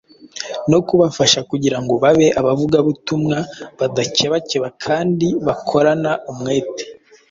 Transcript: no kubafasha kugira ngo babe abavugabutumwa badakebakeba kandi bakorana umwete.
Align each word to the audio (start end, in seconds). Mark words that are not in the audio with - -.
no 0.71 0.79
kubafasha 0.87 1.39
kugira 1.49 1.77
ngo 1.83 1.93
babe 2.03 2.27
abavugabutumwa 2.39 3.37
badakebakeba 3.79 4.67
kandi 4.83 5.27
bakorana 5.45 6.11
umwete. 6.31 6.83